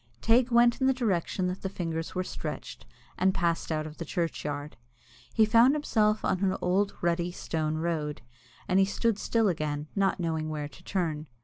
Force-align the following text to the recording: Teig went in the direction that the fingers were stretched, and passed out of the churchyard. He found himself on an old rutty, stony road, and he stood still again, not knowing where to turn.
Teig 0.19 0.49
went 0.49 0.81
in 0.81 0.87
the 0.87 0.95
direction 0.95 1.45
that 1.45 1.61
the 1.61 1.69
fingers 1.69 2.15
were 2.15 2.23
stretched, 2.23 2.87
and 3.19 3.35
passed 3.35 3.71
out 3.71 3.85
of 3.85 3.97
the 3.99 4.03
churchyard. 4.03 4.75
He 5.31 5.45
found 5.45 5.75
himself 5.75 6.25
on 6.25 6.43
an 6.43 6.57
old 6.59 6.95
rutty, 7.01 7.31
stony 7.31 7.77
road, 7.77 8.23
and 8.67 8.79
he 8.79 8.85
stood 8.85 9.19
still 9.19 9.47
again, 9.47 9.89
not 9.95 10.19
knowing 10.19 10.49
where 10.49 10.67
to 10.67 10.83
turn. 10.83 11.27